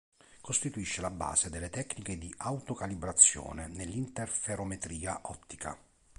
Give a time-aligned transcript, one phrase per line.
[0.41, 5.77] Costituisce la base delle tecniche di "auto-calibrazione" nell'interferometria ottica.